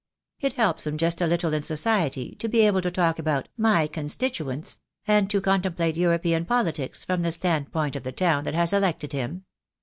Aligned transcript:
It 0.39 0.53
helps 0.53 0.87
him 0.87 0.97
just 0.97 1.21
a 1.21 1.27
little 1.27 1.53
in 1.53 1.61
society 1.61 2.33
to 2.39 2.47
be 2.49 2.61
able 2.61 2.81
to 2.81 2.89
talk 2.89 3.19
about 3.19 3.49
'my 3.55 3.85
constituents,' 3.85 4.79
and 5.05 5.29
to 5.29 5.39
contemplate 5.39 5.95
European 5.95 6.43
politics 6.43 7.05
from 7.05 7.21
the 7.21 7.31
stand 7.31 7.71
point 7.71 7.95
of 7.95 8.01
the 8.01 8.11
town 8.11 8.45
that 8.45 8.55
has 8.55 8.73
elected 8.73 9.11
him. 9.11 9.43